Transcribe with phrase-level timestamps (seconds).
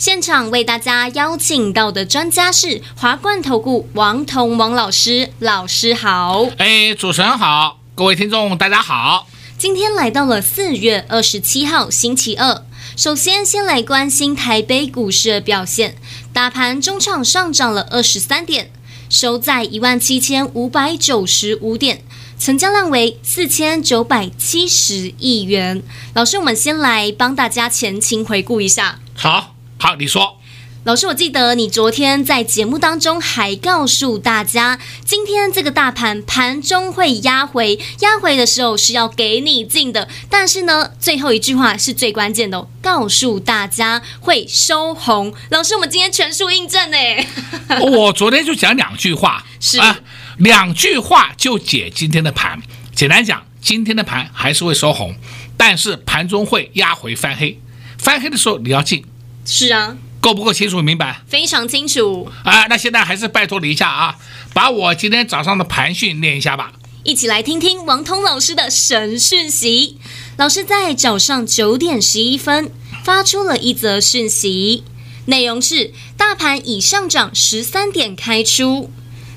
[0.00, 6.46] 现场为大家邀请到的专家是华冠投顾王彤王老师，老师好。
[6.56, 9.26] 哎，主持人好，各位听众大家好。
[9.58, 12.64] 今天来到了四月二十七号星期二，
[12.96, 15.96] 首先先来关心台北股市的表现，
[16.32, 18.70] 大盘中场上涨了二十三点，
[19.10, 22.02] 收在一万七千五百九十五点，
[22.38, 25.82] 成交量为四千九百七十亿元。
[26.14, 28.98] 老师，我们先来帮大家前情回顾一下。
[29.14, 30.36] 好，好，你说。
[30.84, 40.06] 老师，我记得你昨天在节目当中还告诉大家，今天这个大盘盘中会压回，压回的时候是要给你进的。
[40.28, 45.32] 但是呢，最后一句话是最关键的哦，告诉大家会收红。
[45.48, 46.96] 老师，我们今天全数印证呢。
[47.80, 50.00] 我昨天就讲两句话，是啊，
[50.36, 52.60] 两句话就解今天的盘。
[52.94, 55.14] 简单讲，今天的盘还是会收红，
[55.56, 57.58] 但是盘中会压回翻黑，
[57.96, 59.04] 翻黑的时候你要进。
[59.44, 59.96] 是啊。
[60.20, 61.22] 够不够清楚明白？
[61.26, 62.66] 非常清楚啊！
[62.68, 64.16] 那现在还是拜托你一下啊，
[64.52, 66.72] 把我今天早上的盘讯念一下吧。
[67.04, 69.96] 一起来听听王通老师的神讯息。
[70.36, 72.70] 老师在早上九点十一分
[73.02, 74.84] 发出了一则讯息，
[75.24, 78.90] 内容是：大盘已上涨十三点开出，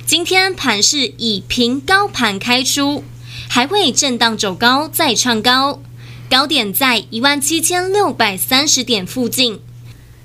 [0.05, 3.05] 今天盘是以平高盘开出，
[3.47, 5.81] 还会震荡走高再创高，
[6.29, 9.61] 高点在一万七千六百三十点附近。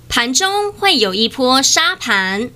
[0.08, 2.50] 盘中会有一波杀盘，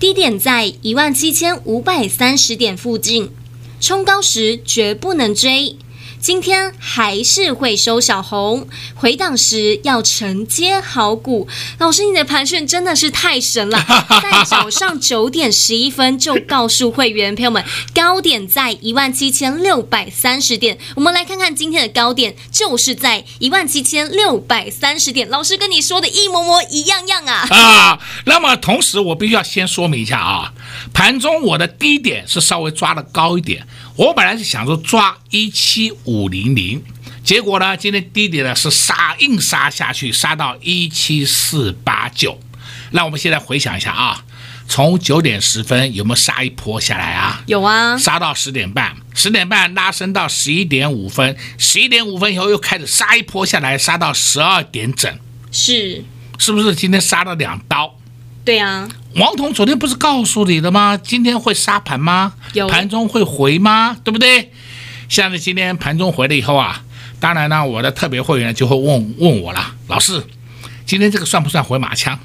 [0.00, 3.30] 低点在一万七千五百三十点附近，
[3.78, 5.76] 冲高时绝不能追。
[6.20, 11.48] 今天还是会收小红，回档时要承接好股。
[11.78, 13.78] 老师，你的盘讯真的是太神了，
[14.22, 17.64] 在早上九点十一分就告诉会员朋友们，
[17.94, 20.78] 高点在一万七千六百三十点。
[20.94, 25.28] 我们来看看今天的高点，就是在一万七千六百三十点。
[25.30, 27.46] 老师跟你说的一模模一样样啊！
[27.50, 30.52] 啊，那么同时我必须要先说明一下啊，
[30.92, 33.66] 盘中我的低点是稍微抓的高一点。
[33.96, 36.82] 我本来是想说抓一七五零零，
[37.22, 42.40] 结果呢，今天低点呢是杀硬杀下去，杀到一七四八九。
[42.92, 44.24] 那我们现在回想一下啊，
[44.68, 47.42] 从九点十分有没有杀一波下来啊？
[47.46, 55.12] 有啊，杀到十点半，十点半拉升到十一点五分，十一点五分以后又开始杀一波下来，杀到十二点整。
[55.52, 56.04] 是，
[56.38, 57.96] 是不是今天杀了两刀？
[58.44, 58.88] 对啊。
[59.16, 60.96] 王彤昨天不是告诉你的吗？
[60.96, 62.34] 今天会杀盘吗？
[62.52, 63.96] 有盘中会回吗？
[64.04, 64.52] 对不对？
[65.08, 66.82] 像是今天盘中回了以后啊，
[67.18, 70.24] 当然呢，我的特别会员就会问问我了，老师，
[70.86, 72.18] 今天这个算不算回马枪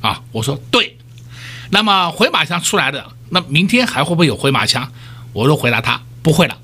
[0.00, 0.22] 啊？
[0.32, 0.96] 我说对。
[1.70, 4.90] 那么回马枪出来的，那明天还会不会有回马枪？
[5.32, 6.56] 我都回答他不会了。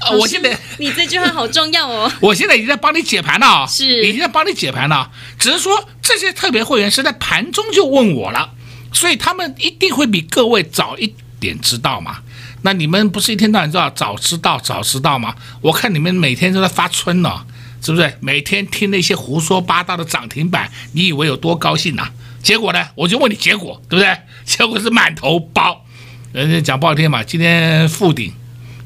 [0.00, 2.10] 啊，我现在你这句话好重要哦。
[2.20, 5.10] 我现在已经在帮你解盘了，是已经在帮你解盘了。
[5.38, 8.50] 只是说这些特别会员是在盘中就问我了。
[8.92, 12.18] 所以他们一定会比各位早一点知道嘛？
[12.62, 15.34] 那你们不是一天到晚知道早知道早知道吗？
[15.60, 17.44] 我看你们每天都在发春呢，
[17.82, 18.16] 是不是？
[18.20, 22.08] 每天听那些胡说八道的涨停板，你以为有多高兴呢？
[22.42, 22.88] 结果呢？
[22.94, 24.16] 我就问你结果，对不对？
[24.44, 25.84] 结果是满头包。
[26.32, 28.32] 人家讲不好听嘛，今天复顶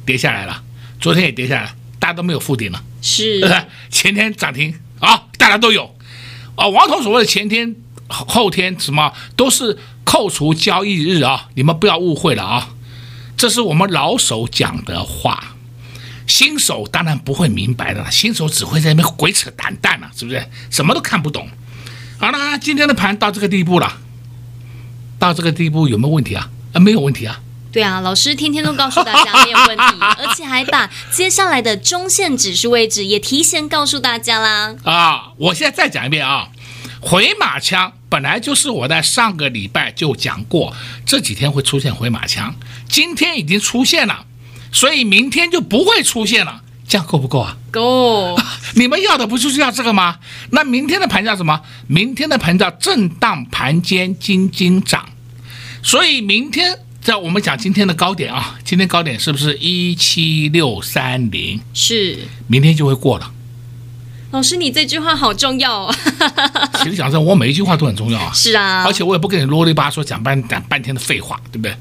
[0.04, 0.62] 跌下来了，
[1.02, 3.40] 昨天也跌下来，大家都没有复顶了，是？
[3.90, 5.94] 前天涨停啊，大家都有。
[6.54, 7.76] 啊，王彤所谓的前天。
[8.14, 11.48] 后天什么都是扣除交易日啊！
[11.54, 12.68] 你们不要误会了啊！
[13.38, 15.56] 这是我们老手讲的话，
[16.26, 20.46] 新手当然不会明白的，新手只会在那边鬼扯淡蛋了，是不是？
[20.68, 21.48] 什么都看不懂。
[22.18, 23.96] 好了，今天的盘到这个地步了，
[25.18, 26.50] 到这个地步有没有问题啊？
[26.74, 27.40] 啊，没有问题啊。
[27.72, 29.84] 对啊，老师天天都告诉大家没有问题，
[30.18, 34.76] 而且还把接下来的中线指数位置也提前告诉大家啦。
[34.84, 36.48] 啊，我现在再讲一遍啊。
[37.00, 40.72] 回马枪本来就是我在上个礼拜就讲过，
[41.04, 42.54] 这几天会出现回马枪，
[42.88, 44.26] 今天已经出现了，
[44.70, 47.56] 所以明天就不会出现了，这样够不够啊？
[47.72, 48.38] 够。
[48.76, 50.18] 你们要的不就是要这个吗？
[50.50, 51.62] 那明天的盘叫什么？
[51.88, 55.08] 明天的盘叫震荡盘间金金涨，
[55.82, 61.60] 所以明天在我们讲今天的高点啊，今天高点是不是一七六三零？
[61.74, 62.16] 是。
[62.46, 63.28] 明天就会过了。
[64.30, 65.94] 老师，你这句话好重要哦。
[66.80, 68.30] 其实讲真，我每一句话都很重要啊。
[68.32, 71.76] 是啊，而且我也不跟你啰里吧嗦讲半讲半天的废话，对不对？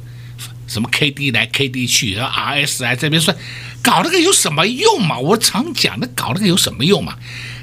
[0.65, 3.37] 什么 K D 来 K D 去，然后 R S 来这边算，
[3.81, 5.17] 搞那个有什么用嘛？
[5.19, 7.15] 我常讲，那搞那个有什么用嘛？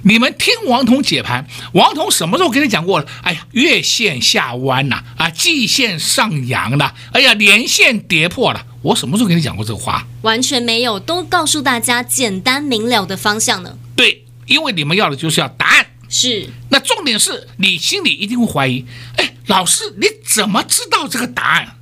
[0.03, 3.07] 你们听王彤解盘，王彤什么时候跟你讲过了？
[3.23, 10.07] 哎呀，月线下弯呐，啊，季线上扬了，哎呀，连线跌破了，我什么时候跟你讲过这个话？
[10.23, 13.77] 完全没有，都告诉大家简单明了的方向呢。
[13.97, 15.87] 对，因为你们要的就是要答案。
[16.09, 18.87] 是，那重点是你心里一定会怀疑，
[19.17, 21.77] 哎，老师你怎么知道这个答案？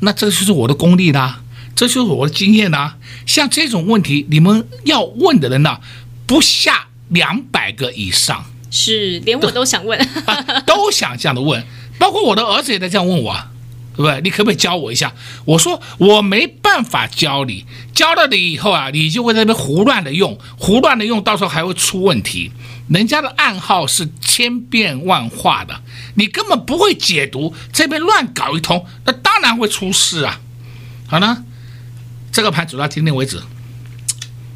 [0.00, 1.42] 那这就是我的功力啦，
[1.78, 2.96] 这就是我的经验啦。
[3.24, 5.78] 像这种问题，你们要问的人呢，
[6.26, 6.86] 不下。
[7.10, 11.64] 两百个以上，是连我都想问， 啊，都想这样的问，
[11.98, 13.34] 包括我的儿子也在这样问我，
[13.96, 14.20] 对不对？
[14.20, 15.14] 你可不可以教我一下？
[15.46, 17.64] 我说我没办法教你，
[17.94, 22.52] 教了你以后啊，你就会在那边胡乱的用，胡乱的用，到时候还会出问题。
[22.90, 25.80] 人家的暗号是千变万化的，
[26.16, 30.42] 你根本不会解读，这边乱搞一通，那当然会出事啊。
[31.06, 31.42] 好了，
[32.30, 33.42] 这个盘走到今天为止，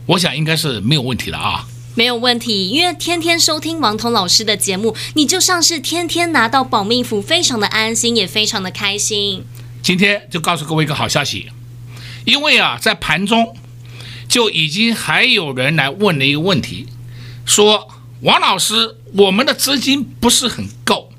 [0.06, 1.66] 我想应该是没有问题的啊。
[1.94, 9.44] 没有问题，因为天天收听王彤老师的节目，你就像是天天拿到保命符，非常的安心，也非常的开心。
[9.82, 11.50] 今天就告诉各位一个好消息，
[12.24, 13.54] 因为啊，在盘中
[14.26, 16.86] 就已经还有人来问了一个问题，
[17.44, 17.88] 说
[18.22, 21.12] 王老师，我们的资金不是很够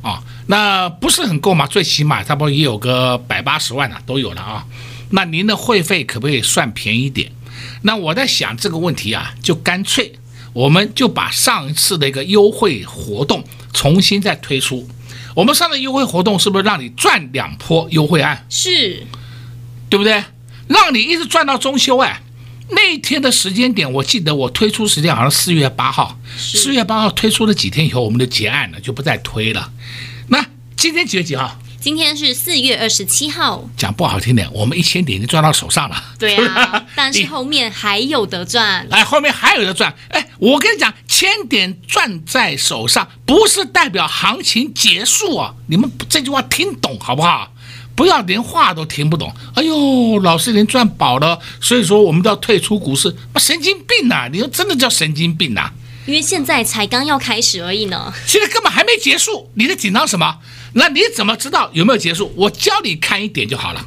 [0.00, 1.66] 啊，那不是很够嘛？
[1.66, 4.64] 最起码差不多也有个百八十万了，都有了啊。
[5.10, 7.32] 那您的会费可不可以算便宜一点？
[7.82, 10.12] 那我在想这个问题啊，就干脆
[10.52, 14.88] 我们就把上一次的一个优惠活动重新再推出。
[15.34, 18.44] 我们上的优惠活动是不是让你赚两波优惠案？
[18.48, 19.06] 是，
[19.88, 20.24] 对不对？
[20.66, 22.20] 让你一直赚到中秋哎！
[22.70, 29.72] 那一天的时间点，我记得我推出时间好像四月八号，四月八号推出了几天以后，我们就结案了，就不再推了。
[30.26, 30.44] 那
[30.76, 31.58] 今天几月几号？
[31.80, 35.96] 今天是四月二十七号，讲不好听点，我们一千点已经赚到手上了。
[36.18, 38.84] 对啊， 但是后面还有得赚。
[38.90, 39.94] 哎，后面还有得赚。
[40.10, 45.54] 哎，我跟你讲，千点赚在手上，不是代表行情结束啊！
[45.68, 47.52] 你们这句话听懂好不好？
[47.94, 49.32] 不要连话都听不懂。
[49.54, 54.28] 哎呦，老师连赚饱了，所以说我们都要退出股市，神经病呐、啊！
[54.32, 55.72] 你说真的叫神经病呐、啊？
[56.06, 60.38] 因为现在才刚要开始而已呢，现在根本还没结束，你在紧张什么？
[60.74, 62.32] 那你怎么知道有没有结束？
[62.36, 63.86] 我教你看一点就好了。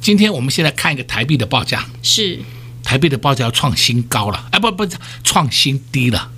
[0.00, 2.40] 今天我们现在看一个台币的报价，是
[2.82, 4.86] 台币的报价要创新高了，哎，不不，
[5.22, 6.30] 创新低了。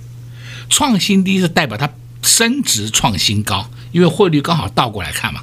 [0.69, 1.89] 创新低是代表它
[2.21, 5.41] 升值创新高，因为汇率刚好倒过来看嘛。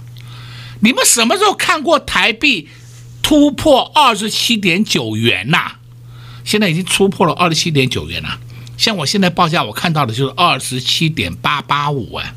[0.80, 2.68] 你们什么时候看过台币
[3.22, 5.76] 突破二十七点九元呐？
[6.44, 8.40] 现在已经突破了二十七点九元了。
[8.76, 12.34] 像我现在报价，我看到的就是二十七点八八五哎，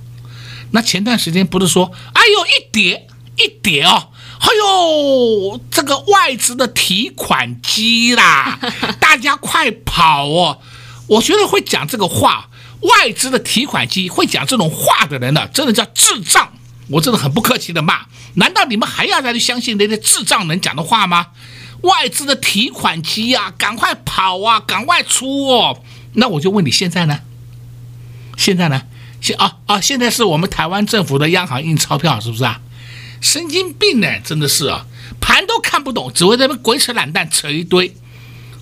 [0.72, 3.08] 那前段时间不是说，哎呦一跌
[3.38, 4.10] 一跌哦，
[4.40, 8.60] 哎呦这个外资的提款机啦，
[9.00, 10.60] 大家快跑哦！
[11.08, 12.50] 我觉得会讲这个话，
[12.82, 16.52] 外资的提款机会讲这种话的人呢，真的叫智障，
[16.90, 18.06] 我真的很不客气的骂。
[18.36, 21.28] 难道你们还要再去相信那些智障能讲的话吗？
[21.82, 25.82] 外资的提款机啊，赶快跑啊，赶快出哦！
[26.14, 27.20] 那我就问你，现在呢？
[28.38, 28.82] 现在呢？
[29.26, 29.82] 现啊啊！
[29.82, 32.62] 现在是我们台湾政府的央行印钞票，是不是啊？
[33.22, 34.86] 神经病呢，真的是啊，
[35.20, 37.96] 盘都看不懂，只会在那边鬼扯懒蛋扯一堆。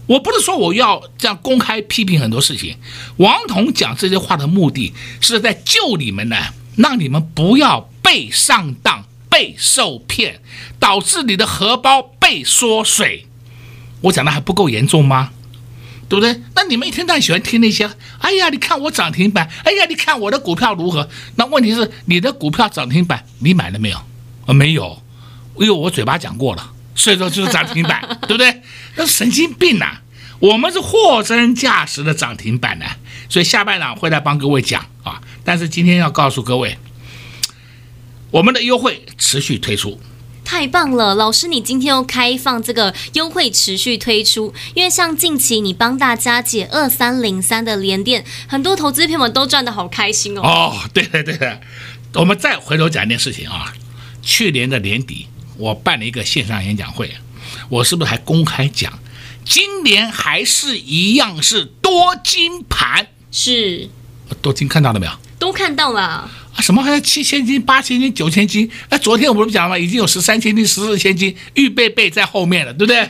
[0.05, 2.77] 我不是说我要这样公开批评很多事情，
[3.17, 6.37] 王彤讲这些话的目的是在救你们呢，
[6.77, 10.39] 让你们不要被上当、被受骗，
[10.79, 13.27] 导致你的荷包被缩水。
[14.01, 15.31] 我讲的还不够严重吗？
[16.13, 16.43] 对不对？
[16.53, 17.89] 那你们一天到晚喜欢听那些，
[18.19, 21.09] 哎呀，你看我涨停板，哎呀，你看我的股票如何？
[21.37, 23.97] 那问题是你的股票涨停板，你买了没有？
[24.45, 25.01] 啊，没有，
[25.57, 28.61] 因为我嘴巴讲过了，所以说就是涨停板， 对不对？
[28.95, 30.01] 那是神经病呐、啊！
[30.37, 32.85] 我们是货真价实的涨停板呢，
[33.27, 35.19] 所以下半场会来帮各位讲啊。
[35.43, 36.77] 但是今天要告诉各位，
[38.29, 39.99] 我们的优惠持续推出。
[40.45, 50.41] 太棒了，老师，你今天又开放这个优惠持续推出，因为像近期你帮大家解二三零三的连电，很多投资朋友们都赚得好开心哦。
[50.41, 51.59] 哦， 对对对，
[52.13, 53.73] 我们再回头讲一件事情啊，
[54.21, 57.15] 去年的年底我办了一个线上演讲会，
[57.69, 58.99] 我是不是还公开讲，
[59.45, 63.07] 今年还是一样是多金盘？
[63.31, 63.89] 是，
[64.41, 65.11] 多金看到了没有？
[65.43, 66.29] 都看到了。
[66.59, 68.69] 什么还有七千斤、八千斤、九千斤？
[68.89, 69.77] 那昨天我们不是讲了吗？
[69.77, 73.09] 已经有十三千斤、十四千斤预备备在后面了，对不对？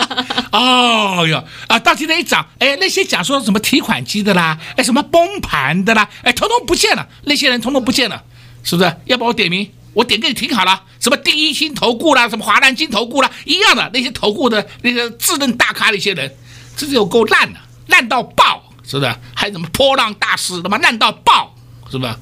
[0.50, 1.78] 哦哟啊！
[1.80, 8.22] 到今天一涨，哎，那些讲说什么提款机的啦，哎，什么崩盘的啦，哎，统统不见了，那些人统统不见了，
[8.62, 8.96] 是不是？
[9.04, 16.34] 要不我点名，我点给你听好了，什么第一新投顾啦，什么华南金投顾啦，一样的那些投顾的那个自认大咖的一些人，
[16.76, 19.14] 这是有够烂的，烂到爆，是不是？
[19.34, 21.53] 还有什么波浪大师，他妈烂到爆，
[21.94, 22.18] 是吧？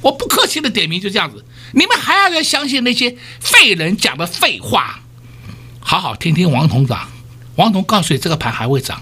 [0.00, 4.98] 我不客气的点名，就这样子，你们还要要相信那些废人讲的废话？
[5.78, 7.08] 好好听听王彤讲，
[7.54, 9.00] 王彤告诉你这个盘还会涨，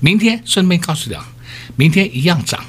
[0.00, 1.16] 明天顺便告诉你，
[1.76, 2.62] 明天一样涨，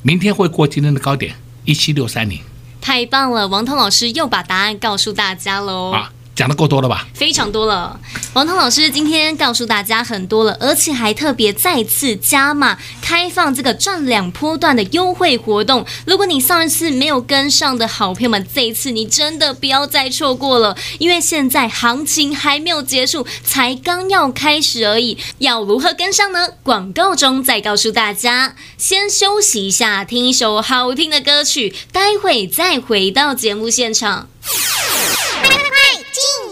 [0.00, 1.34] 明天会过今天的高点
[1.66, 2.40] 一七六三零。
[2.80, 5.90] 太棒了，王彤老师又把答案告诉大家喽。
[5.90, 7.04] 啊讲的够多了吧？
[7.14, 7.98] 非常多了。
[8.32, 15.84] 王涛老师今天告诉大家很多了，而且还特别再次加码开放这个赚两波段的优惠活动。
[16.06, 25.18] 如果你上一次没有跟上的好朋友们，这一次你真的不要再错过了，因为现在行情还没有结束，才刚要开始而已。
[25.38, 26.50] 要如何跟上呢？
[26.62, 28.54] 广告中再告诉大家。
[28.76, 34.28] 先休息一下，听一首好听的歌曲，待会再回到节目现场。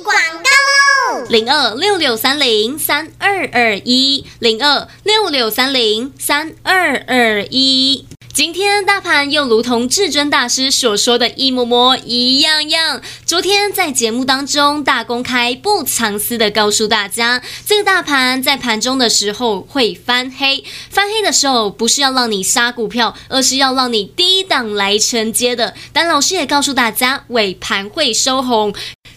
[0.07, 8.07] 广告喽，零二六六三零三二二一，零二六六三零三二二一。
[8.33, 13.01] 今天大盘又如同至尊大师所说的一模模一样样。
[13.25, 25.75] 昨天在节目当中大公开不藏私的告诉大家，这个大盘在盘中的时候会翻黑，翻黑的时候不是要让你杀股票，而是要让你低档来承接的。
[25.95, 28.75] 但老师也告诉大家，尾盘会收红。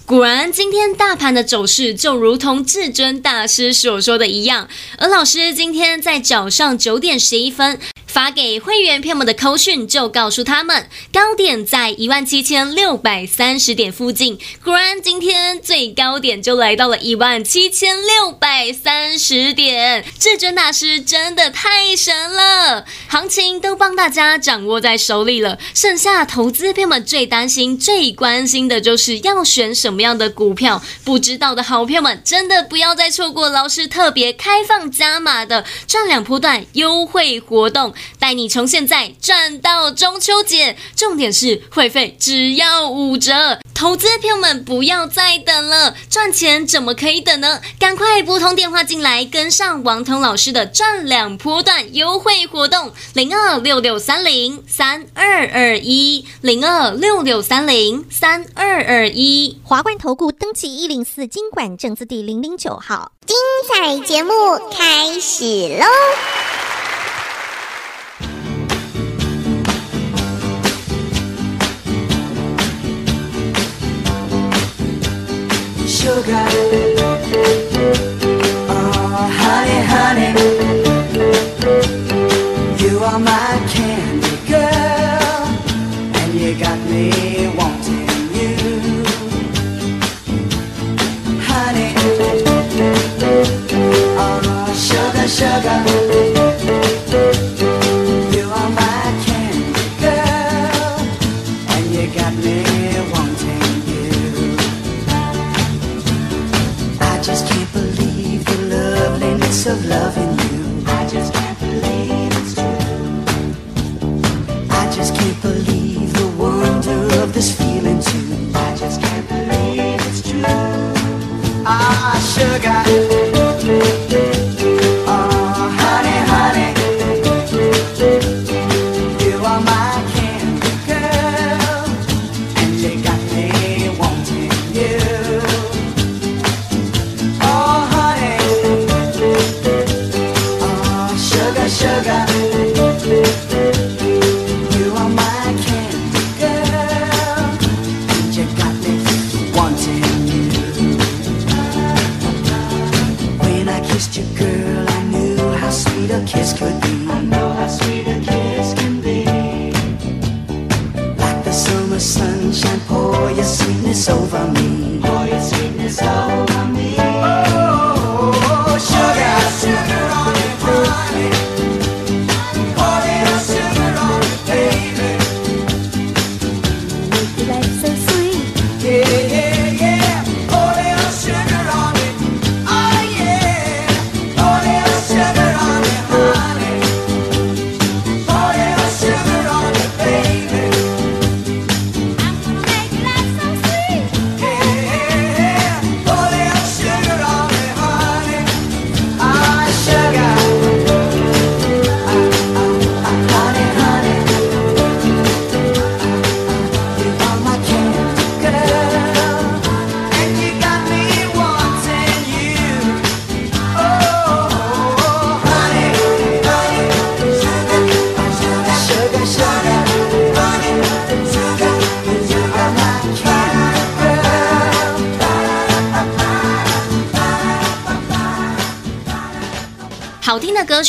[0.09, 4.67] 果然，今天大盘的走势就如同至尊大师所说的一样。
[4.97, 14.39] 而老师今天在早上九点十一分发给会员朋友们的扣讯，就告诉他们高点在一万七千六百三十点附近。
[14.63, 20.03] 果然，今天最高点就来到了一万七千六百三十点。
[20.17, 25.59] 至尊大师真的太神了，行情都帮大家掌握在手里了。
[25.75, 29.99] 剩下投资朋友们最担心、最关心的就是要选什么。
[29.99, 30.81] 样的股票？
[31.03, 40.77] 不知道的好朋友们，真的不要再错过老师特别开放加码的赚两波段优惠活动，带你从现在赚到中秋节。
[40.95, 47.61] 重点是会费只要五折，投资朋友们不要再等了，赚钱怎么可以等呢？
[47.79, 63.35] 赶快拨通电话进来，跟上王彤老师的赚两波段优惠活动：零二六六三零三二二一，零二六六三零三二二一，华冠投顾登记一零四金管证字第零零九号，精
[63.67, 64.33] 彩节目
[64.71, 65.45] 开始
[65.79, 65.85] 喽
[75.99, 76.47] ！Sugar,
[78.69, 80.31] oh, honey, honey,
[82.81, 84.08] you are my candy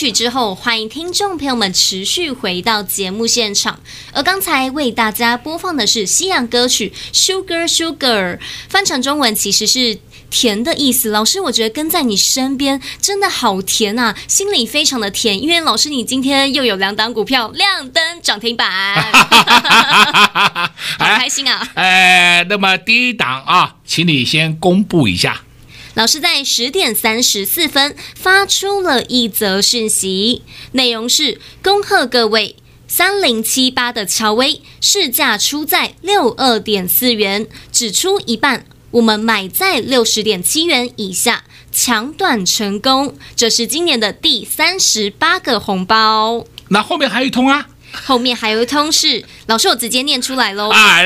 [0.00, 3.78] 曲之后，欢迎听众朋友们持续回到节目现场。
[4.14, 8.38] 而刚才为大家播放的是西洋歌曲《Sugar Sugar》，
[8.70, 9.98] 翻成中文其实是
[10.30, 11.10] 甜的意思。
[11.10, 15.38] 老师，我觉得跟在你身边真的好甜啊，心里非常的甜。
[15.38, 19.02] 因为老师，你今天又有两档股票亮灯涨停板，
[20.96, 21.68] 好开心啊！
[21.74, 25.42] 哎，那么第一档啊，请你先公布一下。
[25.94, 30.42] 老师在十点三十四分发出了一则讯息，
[30.72, 32.54] 内容是：恭贺各位，
[32.86, 43.16] 三零七八的乔威市价出在六二点四元，只出一半，我们买在六十点七元以下，抢短成功。
[43.34, 46.46] 这是今年的第三十八个红包。
[46.68, 47.66] 那后面还有一通啊？
[47.92, 50.70] 后面还有一通是老师，我直接念出来喽。
[50.70, 50.98] 啊，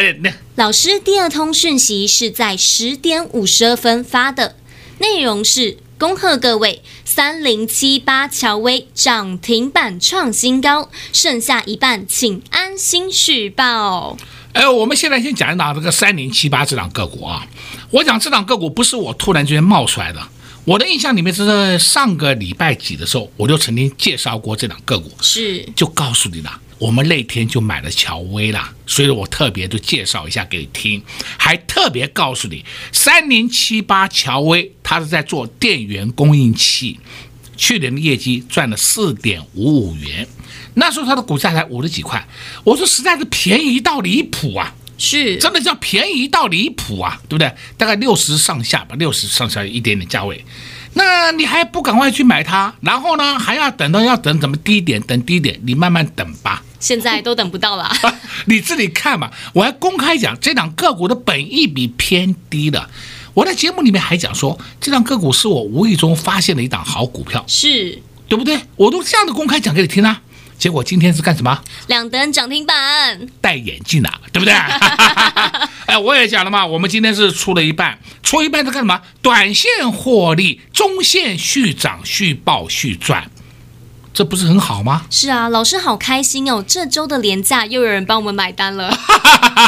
[0.56, 4.56] 老师第二通讯息是在十点五十二分发的。
[4.98, 14.16] 内容是恭贺各位，三零七八乔威涨停板创新高，剩下一半请安心续报。
[14.52, 17.46] 哎，我们现在先讲一讲这个三零七八这档个股啊。
[17.90, 20.20] 我讲这档个股不是我突然之间冒出来的，
[20.64, 26.60] 我的印象里面是在上个礼拜几的时候，我就曾经介绍过这档个股，是就告诉你了。
[26.78, 31.02] 我们那天就买了乔威啦，所以我特别就介绍一下给你听，
[31.38, 36.98] 还特别告诉你，三零七八乔威，它是在做电源供应器，
[37.56, 40.26] 去年的业绩赚了四点五五元，
[40.74, 42.26] 那时候它的股价才五十几块，
[42.64, 47.54] 我说实在是便宜到离谱啊，是真的叫便宜到离谱啊，对不对？
[47.78, 50.44] 大概六十上下吧，六十上下一点点价位。
[50.94, 52.72] 那你还不赶快去买它？
[52.80, 55.00] 然后呢，还要等到要等怎么低点？
[55.02, 56.62] 等低点，你慢慢等吧。
[56.80, 57.90] 现在都等不到了，
[58.46, 59.30] 你自己看吧。
[59.52, 62.88] 我还公开讲，这档个股的本益比偏低的。
[63.32, 68.60] 我在节目里面还讲说，这档个股是我无意中发现的一档好股票，是对不对？
[68.76, 70.20] 我都这样的公开讲给你听啊。
[70.56, 71.60] 结果今天是干什么？
[71.88, 74.54] 两等涨停板，戴眼镜的，对不对？
[75.86, 79.00] 哎，我也讲了嘛，我们今天是出了一半，出一半是干什么？
[79.20, 83.30] 短线获利，中线续涨、续报、续赚，
[84.12, 85.06] 这不是很好吗？
[85.10, 86.64] 是啊，老师好开心哦！
[86.66, 88.96] 这周的廉价又有人帮我们买单了。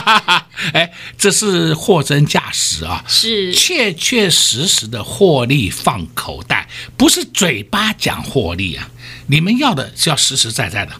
[0.72, 8.88] 哎，这是货真价实啊，是确确实实的获利放口袋，不是嘴巴讲获利啊。
[9.26, 10.92] 你们要的是要实实在在的。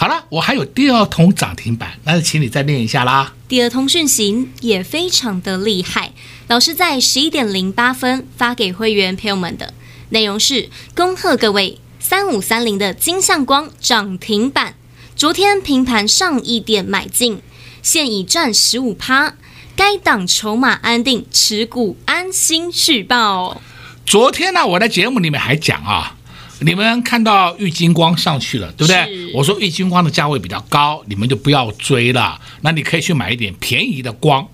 [0.00, 3.34] 好了，我还有第二通涨停板，那就请你再念一下啦。
[3.46, 6.14] 第二通讯息也非常的厉害，
[6.48, 9.74] 老师在十一点零八分发给会员朋友们的
[10.08, 14.74] 内容是：恭贺各位，三五三零的金相光涨停板，
[15.14, 17.42] 昨天平盘上一点买进，
[17.82, 19.34] 现已赚十五趴，
[19.76, 23.60] 该档筹码安定，持股安心续报。
[24.06, 26.16] 昨天呢，我在节目里面还讲啊。
[26.60, 29.32] 你们看到玉金光上去了，对不对？
[29.34, 32.40] 我说玉金光的价位比较高，你们就不要追了。
[32.60, 34.46] 那你可以去买一点便宜的光，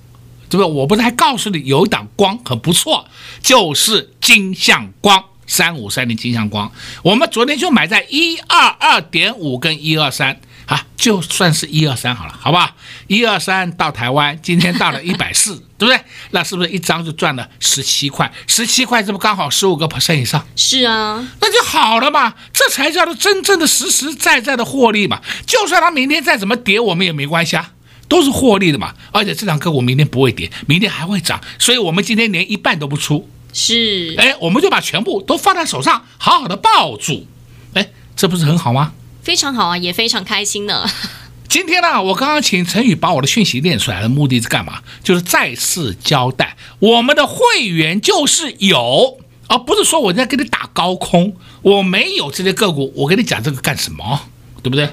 [0.49, 0.73] 对不对？
[0.73, 3.07] 我不是还告诉你有一档光很不错，
[3.42, 6.71] 就是金相光三五三零金相光。
[7.03, 10.40] 我们昨天就买在一二二点五跟一二三。
[10.66, 12.70] 啊，就算是一二三好了，好不好？
[13.07, 16.00] 一二三到台湾，今天到了 一百四，对不对？
[16.33, 18.31] 那是不是一张就赚了十七块？
[18.48, 20.44] 十七块，这不刚好十五个 percent 以上？
[20.57, 25.20] 是啊，那就好了嘛，这才叫做真正的实实在在的获利嘛。
[25.46, 27.70] 就算它明天再怎么跌，我们也没关系啊，
[28.09, 28.92] 都是获利的嘛。
[29.12, 33.31] 而且这两个我明天不会跌，明天还会涨，所以我们今天连一半都不出。
[33.52, 37.26] 是，哎，我们就把全部都放在手上，好好的抱住，
[37.74, 38.92] 哎，这不是很好吗？
[39.27, 40.89] 非常好啊，也非常开心呢。
[41.51, 44.81] 今天呢，我刚刚请陈宇把我的讯息练出来的目的是干嘛？
[45.03, 51.35] 就是再次交代，我们的会员就是有，而不是说我在给你打高空。
[51.62, 54.29] 我没有这些个股，我跟你讲这个干什么？
[54.62, 54.91] 对不对？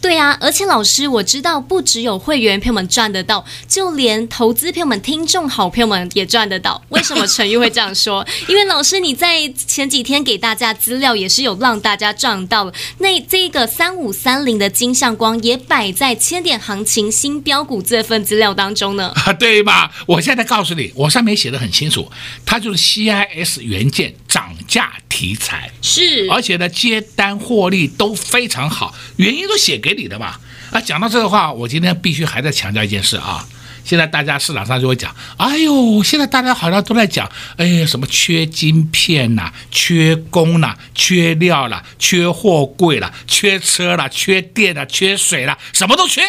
[0.00, 6.82] 对啊，而且老师，我知道不只有会员朋友们赚得到，就连投资朋友们、听众好朋友们也赚得到。
[6.88, 8.26] 为什么陈玉会这样说？
[8.48, 12.74] 因为老师你在前几天给大家资料也是有让大家赚到了。
[12.98, 19.12] 那这个三五三零的金相光也摆在千点行情新标股这份资料当中呢。
[19.14, 19.92] 啊， 对吧？
[20.06, 22.10] 我现在告诉你，我上面写的很清楚，
[22.44, 29.92] 它就是 CIS 元件涨价题材，是，而且呢接单获利都非常好，原因都写给。
[29.92, 30.34] 你的嘛
[30.70, 33.46] 啊，讲到这个话，我今天必须还在强调一件事啊。
[33.84, 46.22] 现在大家市场上就会讲，哎呦，现在大家好像都在讲，哎，什么缺晶片呐，缺工呐，缺料了，缺货柜了，缺车了，缺电了，缺水了，什么都缺，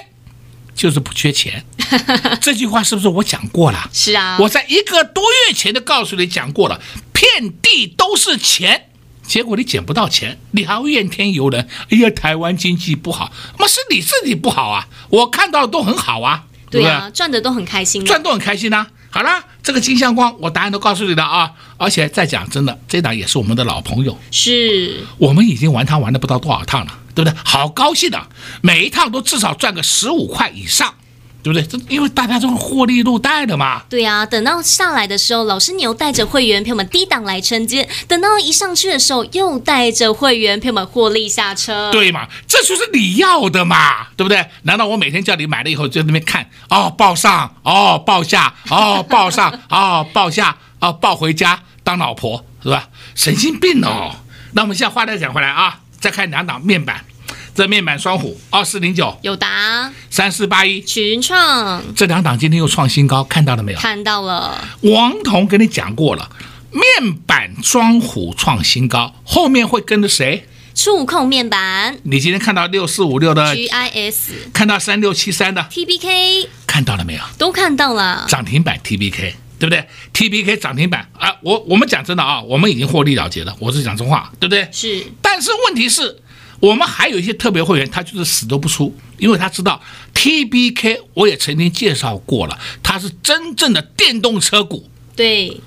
[0.76, 1.64] 就是不缺钱。
[2.42, 3.90] 这句话是不是我讲过了？
[3.94, 6.82] 是啊，我在一个多月前就告诉你讲过了，
[7.14, 8.90] 遍地都是钱。
[9.24, 11.68] 结果你捡不到钱，你还会怨天尤人。
[11.90, 14.88] 哎呀，台湾经济不好，那是你自己不好啊！
[15.10, 18.88] 我看到的都很好啊，对啊，赚的都很开心，赚都很开心呐、啊。
[19.10, 21.52] 好啦，这个金相光，我答案都告诉你了啊！
[21.78, 27.38] 而且再讲真的，这档也是我们的老朋友，是我们已经玩它玩了不知道多少趟了，对不对？
[27.46, 28.28] 好高兴的，
[28.62, 30.96] 每一趟都至少赚个十五块以上。
[31.44, 31.62] 对不对？
[31.68, 33.84] 这因为大家都是获利入袋的嘛。
[33.90, 41.92] 对啊，等到下来的时候，老师你又带着会员朋友们低档来承接；等到一上去的时候，又带着会员朋友们获利下车。
[41.92, 42.28] 对嘛？
[42.48, 44.46] 这就是你要的嘛，对不对？
[44.62, 52.88] 难道我每天叫你买了以后就在那边看哦，报上哦，报下哦，报上哦，报下哦，报回家当老婆是吧？
[53.16, 54.16] 神经病哦！
[54.54, 57.04] 那我们现在话再讲回来啊，再看两档面板。
[57.56, 63.80] 这面板双虎二四零九，友达三四八一，群创这两档今天又创新高，看到了没有？
[63.80, 64.68] 看到了。
[64.82, 66.32] 王彤跟你讲过了，
[66.72, 70.48] 面板双虎创新高，后面会跟着谁？
[70.74, 71.96] 触控面板。
[72.02, 74.16] 你今天看到六四五六的 GIS，
[74.52, 77.22] 看到三六七三的 TBK，看到了没有？
[77.38, 78.26] 都看到了。
[78.28, 84.68] 涨停板 TBK，对不对？TBK 涨停板啊，我我们讲真的啊，我们已经获利了结了，我是讲真话，对不对？
[84.72, 85.06] 是。
[85.22, 86.20] 但是问题是。
[86.64, 89.82] 我们还有一些特别会员，他就是死都不出，因为他知道
[90.14, 95.60] TBK，我也曾经介绍过了，它是真正的电动车股，对，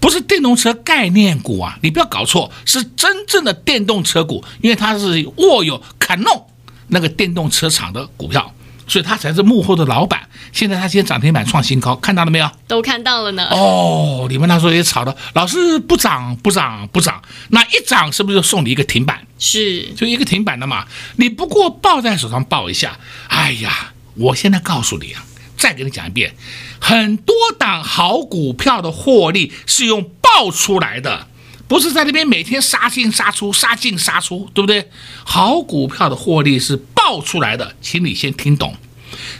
[0.00, 6.44] 不是电动车概念股啊，你不要搞错，是真正的电动车股，因为它是握有 Canon
[6.88, 8.54] 那个电动车厂的股票。
[8.90, 10.20] 所以他才是幕后的老板。
[10.52, 12.50] 现在他今天涨停板创新高，看到了没有？
[12.66, 13.46] 都看到了呢。
[13.52, 19.24] 哦，你们那时候也吵的，老是不涨不涨不涨，那一涨是不是就送你一个停板？
[19.38, 20.86] 是，就一个停板的嘛。
[21.16, 22.98] 你不过抱在手上抱一下。
[23.28, 25.22] 哎呀，我现在告诉你啊，
[25.56, 26.34] 再给你讲一遍，
[26.80, 31.28] 很多档好股票的获利是用抱出来的。
[31.70, 34.90] 不是在那边每天杀进杀出，杀进杀出，对不对？
[35.22, 38.74] 好股票的获利是爆出来的，请你先听懂。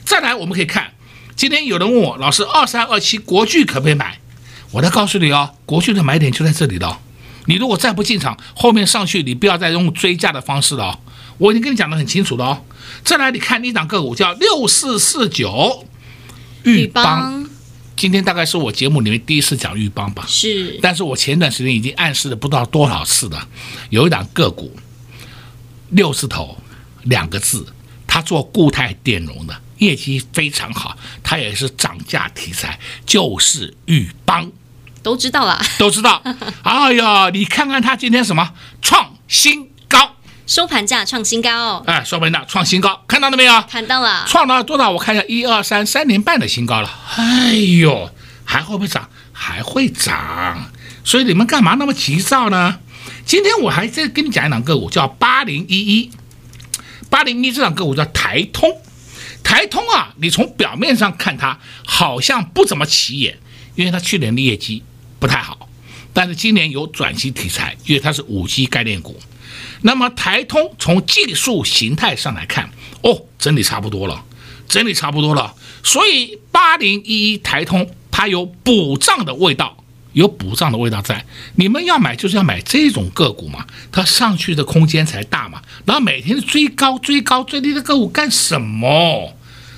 [0.05, 0.93] 再来，我们可以看，
[1.35, 4.21] 今天有人问我，老师，二三二七国巨可不可以买？
[4.71, 7.01] 我再告诉你哦，国巨的买点就在这里了。
[7.47, 10.99] 你如果再不进场，后面上去你不要再用追价的方式了哦。
[11.39, 12.63] 我已经跟你讲得很清楚了哦。
[13.03, 15.85] 再来，你看一档个股叫六四四九，
[16.63, 17.40] 钰邦。
[18.01, 20.79] 今天大概是我节目里面第一次讲玉邦吧，是。
[20.81, 23.47] 但是我前段时间已经暗示了不知道多少次了，
[23.91, 24.75] 有一档个股，
[25.91, 26.57] 六字头
[27.03, 27.67] 两个字，
[28.07, 34.51] 它做固态电容的，业绩非常好，它也是涨价题材，就是玉邦，
[35.03, 36.23] 都知道了，都知道。
[36.63, 39.69] 哎呀，你看看它今天什么创新。
[40.51, 41.85] 收盘价创新高哦！
[41.87, 43.63] 哎，收盘价创新高，看到了没有？
[43.71, 44.91] 看到了，创到多少？
[44.91, 46.91] 我看一下，一二三，三年半的新高了。
[47.15, 48.11] 哎呦，
[48.45, 49.09] 还会不会涨？
[49.31, 50.69] 还会涨。
[51.05, 52.81] 所以你们干嘛那么急躁呢？
[53.25, 56.11] 今天我还在跟你讲一档个股，叫八零一一。
[57.09, 58.69] 八零一这档个股叫台通。
[59.45, 63.39] 台通啊，你从表面上看它好像不怎么起眼，
[63.77, 64.83] 因为它去年的业绩
[65.21, 65.69] 不太好，
[66.13, 69.21] 但是今年有转型题材，因为它是五 G 概念股。
[69.83, 72.71] 那么台通从技术形态上来看，
[73.03, 74.25] 哦，整理差不多了，
[74.69, 75.55] 整理差不多了。
[75.83, 81.25] 所以八零一一台通它有补涨的味道，有补涨的味道在。
[81.55, 85.63] 你们要买就是要买这种个股嘛，它上去的空间才大嘛。
[85.87, 89.35] 然后每天追高追高追低的个股干什么？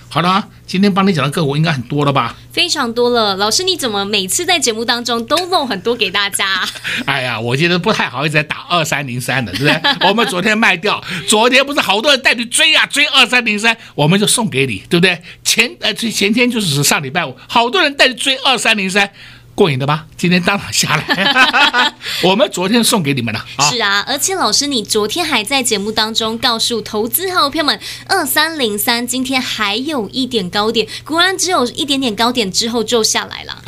[0.08, 2.34] 好了，今天帮你讲的个股应该很多了吧？
[2.52, 6.66] 非常多了，老师你怎么每次在节目当中都弄很多给大家？
[7.04, 9.80] 哎呀，我觉得不太好一直在打二三零三的，对不对？
[10.08, 15.20] 我们昨天卖掉，昨天不是好多人带你追啊，追二三零三，我们就送给你，对不对？
[15.44, 19.10] 前呃前天就是上礼拜五，好多人带你追二三零三。
[19.54, 20.06] 过瘾的吧？
[20.16, 21.92] 今天当场下来，
[22.24, 23.44] 我们昨天送给你们了。
[23.70, 33.62] 是啊，而且老师，你昨天还在节目当中告诉投资好朋友们，二三零三今天还有一点高点，果然只有一点点高点之后就下来了。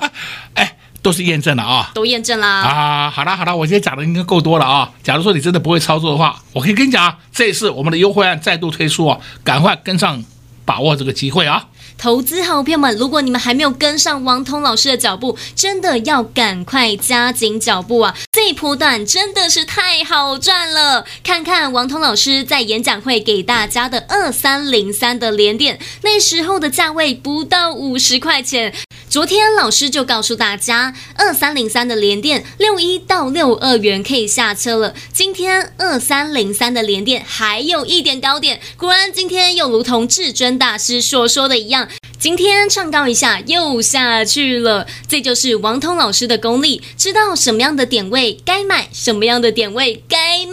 [0.54, 3.10] 哎，都是验证了啊，都验证啦啊。
[3.10, 4.90] 好了好了，我今天讲的应该够多了啊。
[5.02, 10.22] 假如说你真的不会操作的话，我可以跟你讲啊，这一次我们的优惠案再度推出啊，赶快跟上，
[10.66, 11.64] 把握这个机会啊。
[12.00, 18.16] 投资好朋友们，如果你们还没有跟上王通老师的脚步，真的要赶快加紧脚步啊！
[18.32, 21.04] 这一波段真的是太好赚了。
[21.22, 28.72] 看看王通老师在演讲会给大家的二三零三的联电，那时候的价位不到五十块钱。
[29.10, 34.94] 昨天老师就告诉大家，二三零三的联电六一到六二元可以下车了。
[35.12, 41.88] 今天二三零三的联电还有一点高点，果然今天又如同至尊大师所说的一样。
[42.20, 50.44] 今天唱高一下又下去了，这就是王通老师的功力，知道什么样的点位该买，什么样的点位该。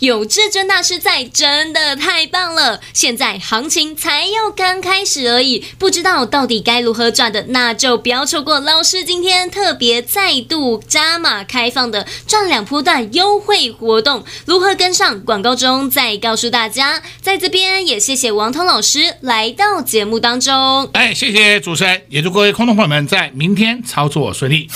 [0.00, 2.80] 有至尊大师在，真的太棒了！
[2.94, 14.24] 现在行情才要刚开始而已，不知道到底该如何赚的，那就不要错过老师今天特别再度加码开放的赚两波段优惠活动。
[14.46, 15.20] 如何跟上？
[15.20, 17.02] 广告中再告诉大家。
[17.20, 20.88] 在这边也谢谢王通老师来到节目当中。
[20.94, 24.66] 哎，谢谢主持人，也祝各位空中朋友们在明天操作顺利。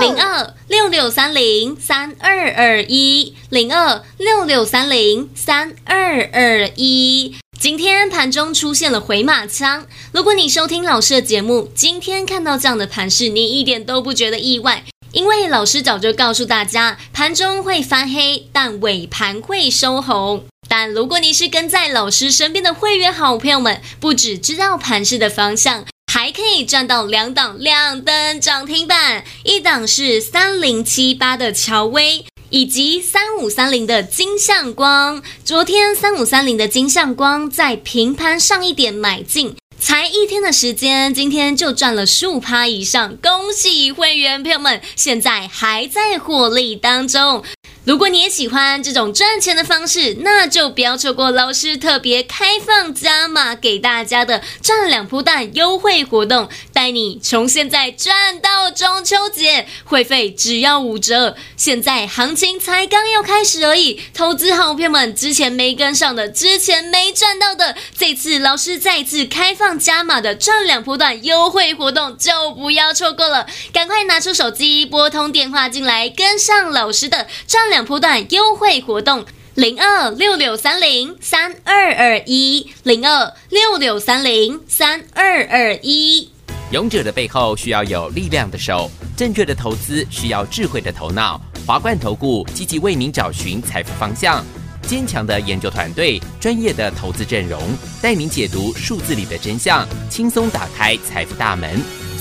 [0.00, 7.34] 零二六六三零三二二一，零二六六三零三二二一。
[7.58, 20.44] 今天盘中出现了回马枪，如果你收听老师的节目，今天看到这样的盘势，你一点都不觉得意外，因为老师早就告诉大家，盘中会翻黑，但尾盘会收红。
[20.68, 35.22] 但如果你是跟在老师身边的会员好朋友们，不只知道盘势的方向，还可以赚到两档亮灯涨停板，一档是三零七八的乔威，以及三五三零的金相光。
[35.44, 47.44] 昨天三五三零的金相光在平盘上一点买进，才一天的时间，今天就赚了十五趴以上，恭喜会员朋友们，现在还在获利当中。
[47.86, 61.36] 如果你也喜欢这种赚钱的方式，那就不要错过老师特别开放加码给大家的赚两波段优惠活动，带你从现在赚到中秋节，会费只要五折。
[61.56, 77.75] 现在行情才刚要开始而已，投资好朋友们之前没跟上的，之前没赚到的，这次老师再次开放加码的赚两波段优惠活动，就不要错过了，赶快拿出手机拨通电话进来，跟上老师的赚两。
[77.76, 79.22] 两波段优惠活动，
[79.54, 86.26] 零二六六三零三二二一，零二六六三零三二二一。
[86.70, 91.38] 勇者的背后需要有力量的手，正确的投资需要智慧的头脑。
[91.66, 94.42] 华冠投顾积极为您找寻财富方向，
[94.88, 97.60] 坚强的研究团队，专业的投资阵容，
[98.00, 101.78] 带您解读数字里的真相，轻松打开财富大门。